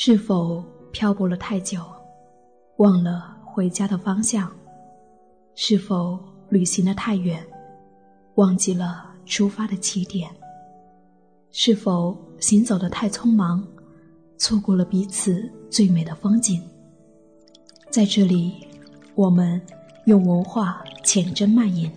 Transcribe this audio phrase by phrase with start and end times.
[0.00, 1.80] 是否漂泊了太久，
[2.76, 4.48] 忘了回家的方向？
[5.56, 6.16] 是否
[6.50, 7.44] 旅行的太远，
[8.36, 10.30] 忘记了出发的起点？
[11.50, 13.66] 是否行走的太匆忙，
[14.36, 16.62] 错过了彼此最美的风景？
[17.90, 18.52] 在这里，
[19.16, 19.60] 我们
[20.06, 21.90] 用文化浅斟慢饮，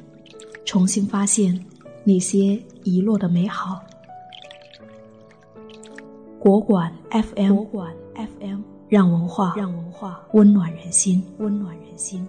[0.66, 1.64] 重新发现
[2.04, 3.80] 那些遗落的美好。
[6.42, 10.20] 国馆 FM，国馆 FM，让文化让文化。
[10.34, 12.28] 温暖人心，温暖人心。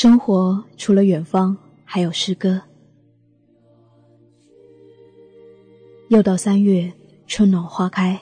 [0.00, 2.62] 生活除了远方，还有诗歌。
[6.08, 6.90] 又到三月，
[7.26, 8.18] 春暖花开，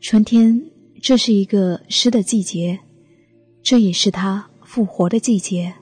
[0.00, 0.70] 春天，
[1.02, 2.78] 这是一个诗的季节，
[3.64, 5.74] 这也是它复活的季节。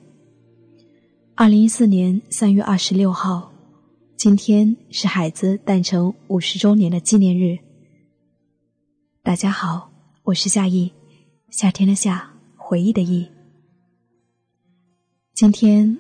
[1.34, 3.52] 二零一四年三月二十六号，
[4.16, 7.58] 今天是海子诞辰五十周年的纪念日。
[9.22, 9.90] 大家好，
[10.22, 10.90] 我是夏意，
[11.50, 13.33] 夏天的夏，回忆的忆。
[15.34, 15.98] 今天，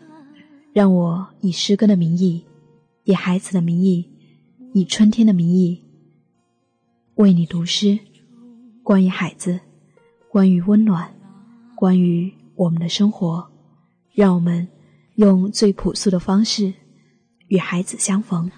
[0.72, 2.44] 让我以诗歌的名义，
[3.02, 4.08] 以孩子的名义，
[4.72, 5.82] 以春天的名义，
[7.16, 7.98] 为你读诗，
[8.84, 9.58] 关于孩子，
[10.30, 11.12] 关于温暖，
[11.74, 13.50] 关于我们的生活，
[14.12, 14.68] 让我们
[15.16, 16.72] 用最朴素的方式
[17.48, 18.48] 与孩子相逢。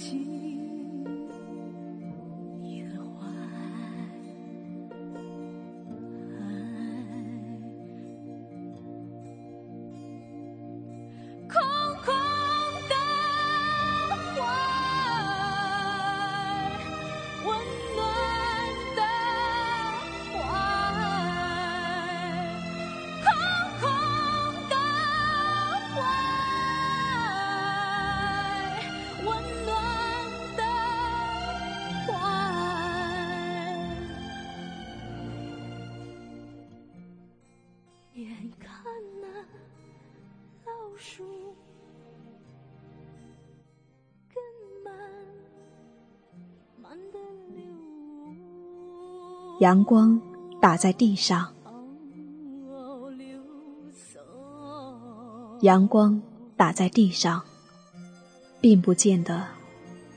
[0.00, 0.29] 情。
[49.60, 50.18] 阳光
[50.58, 51.46] 打在地上，
[55.60, 56.18] 阳光
[56.56, 57.42] 打在地上，
[58.58, 59.46] 并不见得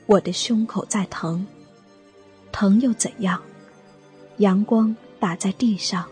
[0.06, 1.46] 我的胸口在疼，
[2.52, 3.38] 疼又怎样？
[4.38, 6.06] 阳光打在地上，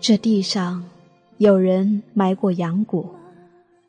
[0.00, 0.82] 这地上
[1.38, 3.08] 有人埋过羊骨，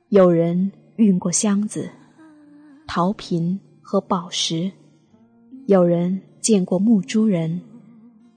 [0.09, 1.89] 有人运过箱子、
[2.85, 4.71] 陶瓶和宝石，
[5.65, 6.21] 有人。
[6.47, 7.59] 见过木珠人，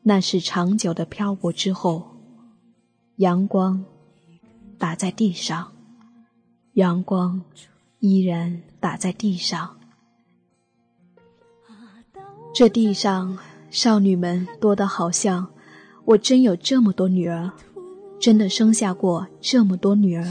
[0.03, 2.09] 那是长久的漂泊之后，
[3.19, 3.85] 阳光
[4.79, 5.71] 打在地上，
[6.73, 7.41] 阳光
[8.01, 9.79] 依然打在地上。
[12.53, 13.39] 这地上
[13.71, 15.47] 少女们多得好像
[16.05, 17.53] 我真有这么多女儿，
[18.19, 20.27] 真的生下过这么多女儿，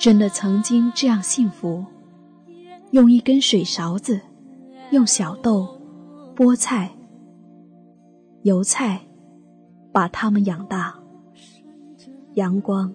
[0.00, 1.86] 真的曾经这样幸福，
[2.90, 4.20] 用一根水勺子，
[4.90, 5.80] 用小豆。
[6.36, 6.90] 菠菜、
[8.42, 9.00] 油菜，
[9.92, 10.98] 把它们养大。
[12.32, 12.92] 阳光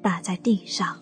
[0.00, 0.96] 打在地上。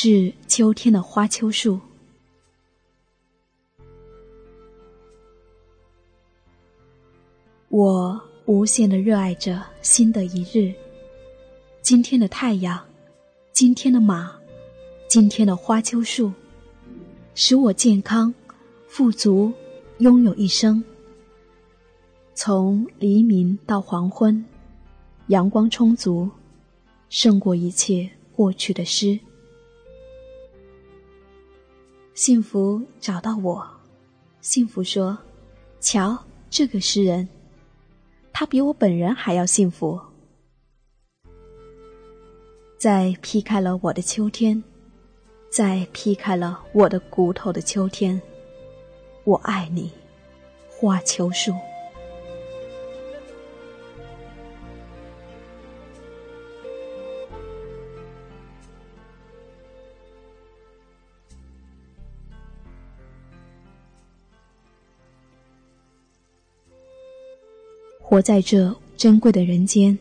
[0.00, 1.76] 致秋天的花秋树。
[7.68, 10.72] 我无限的热爱着新的一日。
[11.82, 12.80] 今天的太阳，
[13.50, 14.38] 今天的马，
[15.08, 16.32] 今天的花秋树，
[17.34, 18.32] 使我健康、
[18.86, 19.52] 富足，
[19.98, 20.80] 拥有一生。
[22.34, 24.44] 从黎明到黄昏，
[25.26, 26.30] 阳光充足，
[27.08, 29.18] 胜过一切过去的诗。
[32.18, 33.64] 幸福找到我，
[34.40, 35.16] 幸福说
[35.78, 36.18] ：“瞧，
[36.50, 37.28] 这个诗人。”
[38.34, 40.00] 他比我本人还要幸福，
[42.76, 44.60] 在劈开了我的秋天，
[45.48, 48.20] 在劈开了我的骨头的秋天，
[49.22, 49.92] 我爱你，
[50.68, 51.52] 花秋树。
[68.18, 69.96] 活在这珍贵的人间，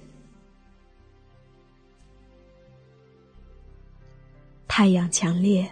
[4.67, 5.69] 太阳强烈，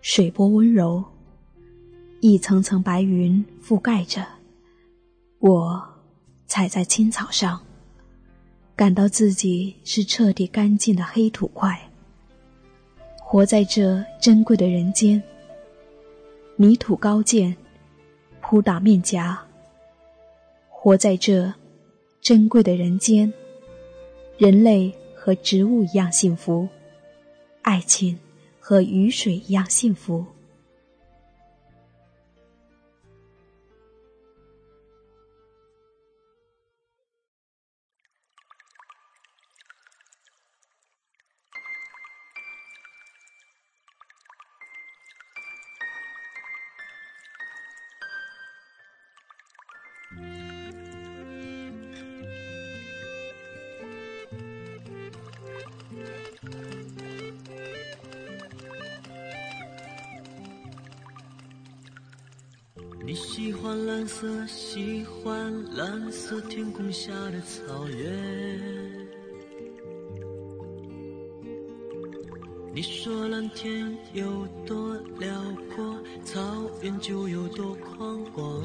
[0.00, 1.02] 水波温柔，
[2.20, 4.24] 一层层白云覆盖着
[5.40, 5.84] 我，
[6.46, 7.60] 踩在青草上，
[8.76, 11.90] 感到自己是彻底干净的黑土块。
[13.18, 15.20] 活在这珍贵的人间，
[16.54, 17.56] 泥土高见，
[18.40, 19.36] 扑打面颊。
[20.68, 21.52] 活在这
[22.24, 23.30] 珍贵的人间，
[24.38, 26.66] 人类和植物一样幸福，
[27.60, 28.18] 爱情
[28.58, 30.24] 和雨水一样幸福。
[63.06, 69.06] 你喜欢蓝色，喜欢蓝色天空下的草原。
[72.72, 75.38] 你说蓝天有多辽
[75.76, 76.40] 阔，草
[76.80, 78.62] 原就有多宽广。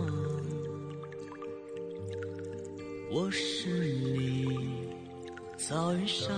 [3.11, 4.47] 我是你
[5.57, 6.33] 草原上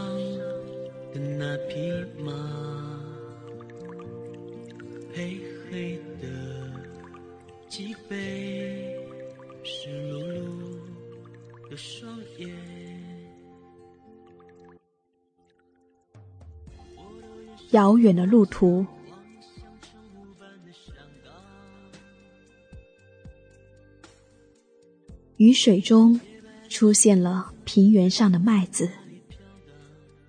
[1.13, 1.75] 的那匹
[2.19, 2.33] 马，
[5.13, 5.39] 黑
[5.69, 6.10] 黑的。
[8.11, 8.93] 背
[9.63, 12.53] 湿漉漉的双眼。
[17.69, 18.85] 遥远的路途，
[25.37, 26.19] 雨水中
[26.67, 28.89] 出现了平原上的麦子。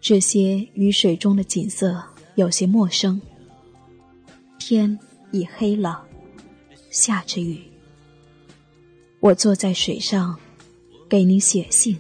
[0.00, 2.00] 这些雨水中的景色
[2.36, 3.20] 有些陌生。
[4.60, 4.96] 天
[5.32, 6.06] 已黑了。
[6.90, 7.71] 下着雨，
[9.22, 10.36] 我坐在水上，
[11.08, 11.96] 给你写信。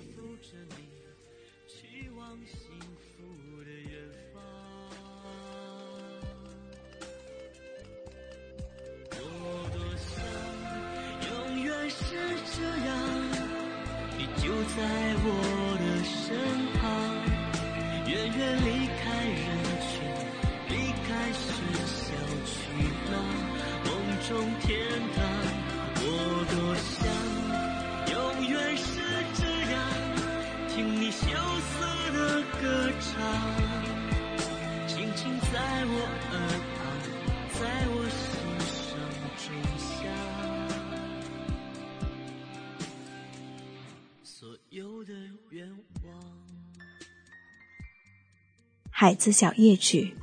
[49.02, 50.14] 海子小夜曲。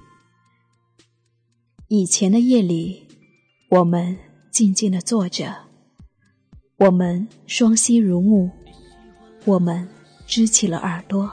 [1.90, 3.06] 以前的夜里，
[3.68, 4.18] 我们
[4.52, 5.54] 静静的坐着，
[6.78, 8.50] 我们双膝如木，
[9.44, 9.86] 我们
[10.26, 11.30] 支起了耳朵，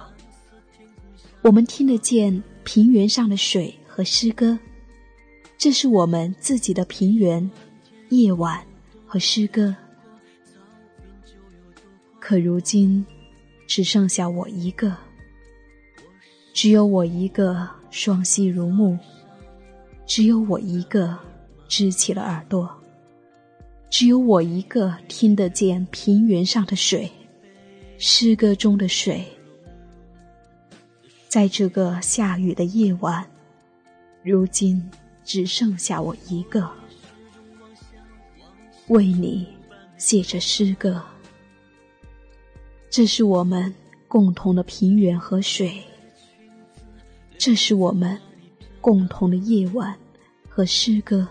[1.43, 4.59] 我们听得见平原上的水和诗歌，
[5.57, 7.49] 这是我们自己的平原、
[8.09, 8.61] 夜晚
[9.07, 9.73] 和诗歌。
[12.19, 13.07] 可如今，
[13.69, 15.06] 只剩下我一个。
[16.57, 18.99] 只有我一个双膝如木，
[20.07, 21.15] 只有我一个
[21.69, 22.67] 支起了耳朵，
[23.91, 27.11] 只有我一个听得见平原上的水，
[27.99, 29.23] 诗歌中的水。
[31.29, 33.23] 在这个下雨的夜晚，
[34.23, 34.83] 如今
[35.27, 36.67] 只剩下我一个，
[38.89, 39.47] 为你
[39.99, 41.03] 写着诗歌。
[42.89, 43.71] 这是我们
[44.09, 45.79] 共同的平原和水，
[47.39, 48.21] 这是我们
[48.81, 49.97] 共同的夜晚
[50.49, 51.27] 和诗歌。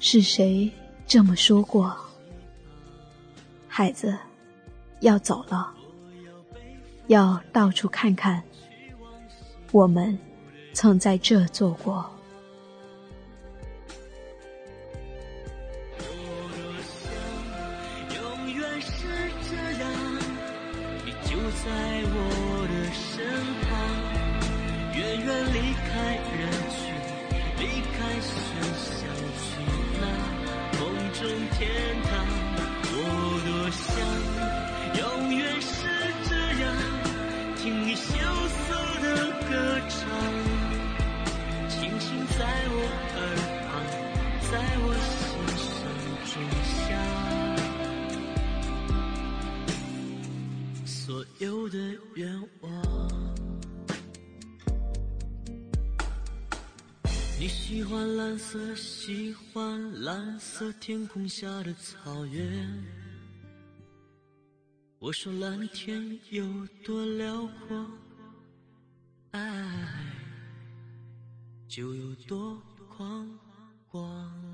[0.00, 0.70] 是谁
[1.06, 1.94] 这么说过？
[3.68, 4.16] 孩子，
[5.00, 5.72] 要走了，
[7.06, 8.42] 要到处看看。
[9.72, 10.16] 我们
[10.72, 12.08] 曾在这做过。
[18.14, 19.08] 永远是
[19.50, 19.90] 这样，
[21.24, 21.66] 就在
[22.06, 22.16] 我
[22.68, 23.12] 的身
[23.64, 23.68] 旁，
[24.94, 25.88] 远远离开
[26.36, 26.40] 人
[26.70, 26.78] 群，
[27.58, 27.62] 离
[27.92, 28.30] 开喧
[28.76, 29.02] 嚣，
[29.40, 29.42] 去
[30.00, 30.02] 那
[30.78, 31.20] 梦中
[31.52, 31.58] 天
[32.04, 32.12] 堂。
[32.96, 32.98] 我
[33.46, 33.84] 多想
[35.00, 35.02] 永
[35.34, 35.72] 远是
[36.28, 36.30] 这
[36.62, 36.64] 样，
[37.56, 38.04] 听你羞
[38.48, 38.62] 涩
[39.02, 39.06] 的
[39.48, 39.52] 歌
[39.88, 39.96] 唱，
[41.68, 42.06] 轻轻
[42.38, 42.76] 在我
[51.38, 51.78] 有的
[52.14, 52.70] 愿望。
[57.40, 62.84] 你喜欢蓝色，喜欢蓝色天空下的草原。
[65.00, 66.46] 我说蓝天有
[66.84, 67.86] 多辽阔，
[69.32, 69.68] 爱
[71.66, 72.56] 就有多
[72.88, 73.28] 宽
[73.88, 74.53] 广。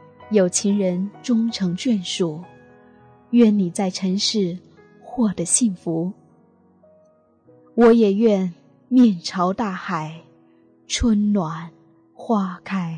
[0.31, 2.41] 有情人终成眷属，
[3.31, 4.57] 愿你在尘世
[5.03, 6.11] 获得幸福。
[7.75, 8.53] 我也愿
[8.87, 10.21] 面朝大海，
[10.87, 11.69] 春暖
[12.13, 12.97] 花开。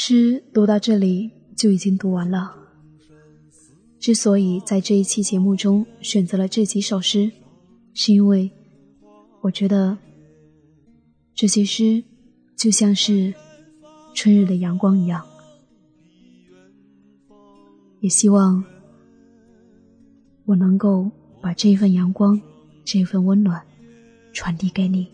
[0.00, 2.54] 诗读到这里就已经读完了。
[3.98, 7.28] 之所以在这一期节目中选择了这几首诗，
[7.94, 8.48] 是因为
[9.40, 9.98] 我觉得
[11.34, 12.00] 这些诗
[12.54, 13.34] 就像是
[14.14, 15.26] 春日的阳光一样，
[17.98, 18.64] 也希望
[20.44, 22.40] 我能够把这份阳光、
[22.84, 23.60] 这份温暖
[24.32, 25.08] 传递给你。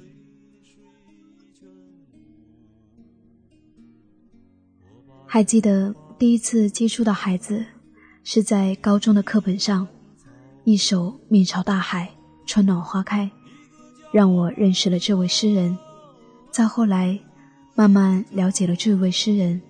[5.35, 7.67] 还记得第一次接触到孩子，
[8.23, 9.85] 是在高中的课本上，
[10.63, 12.09] 一首《面朝大海，
[12.47, 13.25] 春暖花开》，
[14.13, 15.77] 让我认识了这位诗人。
[16.53, 17.19] 再后来，
[17.75, 19.61] 慢慢了解了这位诗人。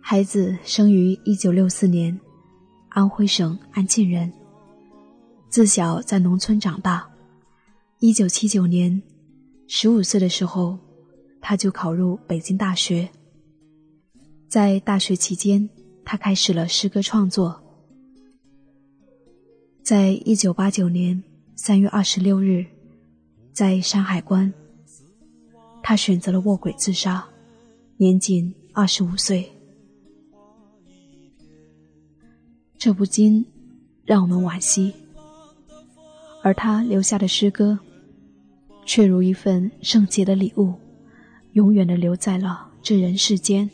[0.00, 2.16] 孩子生于一九六四年，
[2.90, 4.32] 安徽省安庆人，
[5.48, 7.04] 自小在农村长大。
[7.98, 9.02] 一九七九年，
[9.66, 10.78] 十五岁的时候，
[11.40, 13.10] 他就考入北京大学。
[14.54, 15.68] 在大学期间，
[16.04, 17.60] 他开始了诗歌创作。
[19.82, 21.20] 在一九八九年
[21.56, 22.64] 三月二十六日，
[23.52, 24.52] 在山海关，
[25.82, 27.26] 他选择了卧轨自杀，
[27.96, 29.44] 年仅二十五岁。
[32.78, 33.44] 这不禁
[34.04, 34.94] 让我们惋惜。
[36.44, 37.76] 而他留下的诗歌，
[38.86, 40.74] 却如一份圣洁的礼物，
[41.54, 43.68] 永远的留在了这人世间。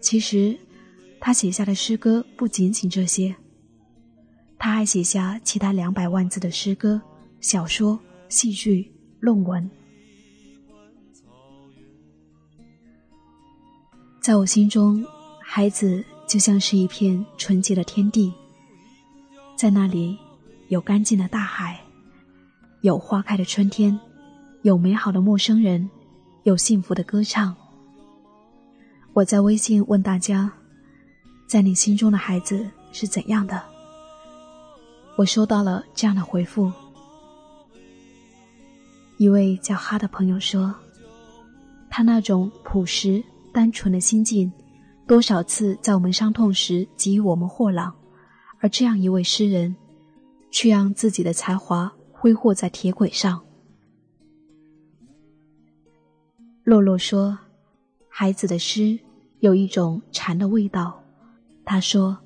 [0.00, 0.56] 其实，
[1.20, 3.34] 他写下的诗歌不仅仅这些，
[4.58, 7.00] 他还写下其他两百万字的诗歌、
[7.40, 8.90] 小说、戏剧、
[9.20, 9.70] 论文。
[14.20, 15.04] 在我心中，
[15.42, 18.32] 孩子就像是一片纯洁的天地，
[19.56, 20.18] 在那里
[20.68, 21.78] 有干净的大海，
[22.80, 23.98] 有花开的春天，
[24.62, 25.88] 有美好的陌生人，
[26.44, 27.54] 有幸福的歌唱。
[29.20, 30.50] 我在微信问大家，
[31.46, 33.62] 在你心中的孩子是怎样的？
[35.14, 36.72] 我收到了这样的回复：
[39.18, 40.74] 一位叫哈的朋友说，
[41.90, 43.22] 他那种朴实
[43.52, 44.50] 单纯的心境，
[45.06, 47.94] 多少次在我们伤痛时给予我们豁朗，
[48.60, 49.76] 而这样一位诗人，
[50.50, 53.38] 却让自己的才华挥霍在铁轨上。
[56.64, 57.36] 洛洛说。
[58.12, 58.98] 孩子的诗
[59.40, 61.02] 有一种禅的味道。
[61.64, 62.16] 他说：“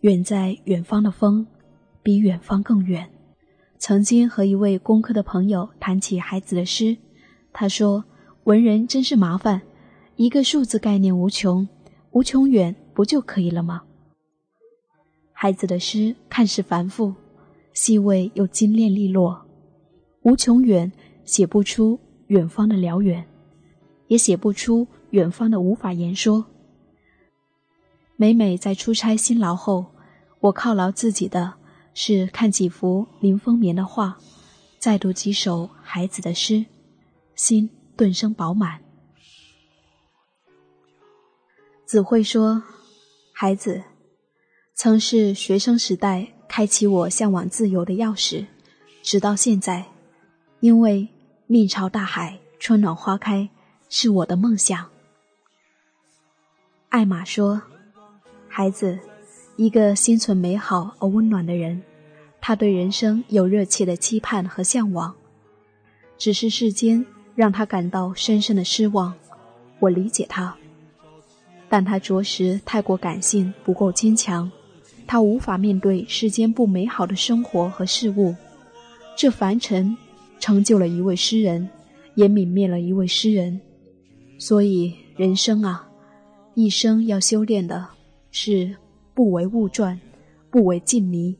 [0.00, 1.46] 远在远方的风，
[2.02, 3.08] 比远方更远。”
[3.78, 6.96] 曾经和一位工科的朋友谈起孩子的诗，
[7.52, 8.04] 他说
[8.44, 9.62] ：“文人真是麻烦，
[10.16, 11.68] 一个数字概念无穷，
[12.10, 13.82] 无穷远不就可以了吗？”
[15.32, 17.14] 孩子的诗看似繁复，
[17.72, 19.40] 细微又精炼利落。
[20.22, 20.90] 无穷远
[21.24, 23.24] 写不出远方的辽远，
[24.08, 24.86] 也写不出。
[25.10, 26.46] 远方的无法言说。
[28.16, 29.86] 每每在出差辛劳后，
[30.40, 31.54] 我犒劳自己的
[31.94, 34.18] 是看几幅林风眠的画，
[34.78, 36.66] 再读几首孩子的诗，
[37.36, 38.80] 心顿生饱满。
[41.86, 42.62] 子慧说
[43.32, 43.82] ：“孩子，
[44.74, 48.44] 曾是学生时代开启我向往自由的钥匙，
[49.02, 49.86] 直到现在，
[50.60, 51.08] 因为
[51.46, 53.48] 面朝大海，春暖花开，
[53.88, 54.90] 是我的梦想。”
[56.90, 57.60] 艾玛说
[58.48, 58.98] ：“孩子，
[59.56, 61.82] 一个心存美好而温暖的人，
[62.40, 65.14] 他对人生有热切的期盼和向往，
[66.16, 69.12] 只是世间让他感到深深的失望。
[69.80, 70.56] 我理解他，
[71.68, 74.50] 但他着实太过感性，不够坚强。
[75.06, 78.34] 他无法面对世间不美好的生活和事物。
[79.14, 79.94] 这凡尘
[80.40, 81.68] 成就了一位诗人，
[82.14, 83.60] 也泯灭了一位诗人。
[84.38, 85.84] 所以人生啊！”
[86.58, 87.88] 一生要修炼的
[88.32, 88.76] 是
[89.14, 89.96] 不为物转，
[90.50, 91.38] 不为境迷，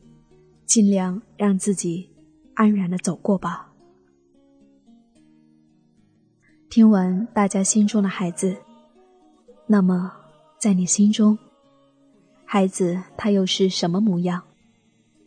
[0.65, 2.09] 尽量让自己
[2.53, 3.69] 安然的走过吧。
[6.69, 8.55] 听完大家心中的孩子，
[9.67, 10.09] 那么
[10.57, 11.37] 在你心中，
[12.45, 14.41] 孩子他又是什么模样？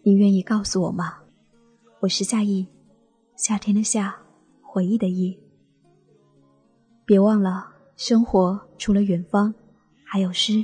[0.03, 1.19] 你愿意告诉我吗？
[2.01, 2.67] 我是夏意，
[3.37, 4.17] 夏天的夏，
[4.63, 5.39] 回忆的忆。
[7.05, 9.55] 别忘了，生活除了远方。
[10.13, 10.63] 还有诗，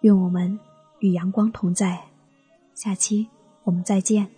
[0.00, 0.58] 愿我们
[0.98, 2.04] 与阳光同在。
[2.74, 3.28] 下期
[3.62, 4.28] 我们再见。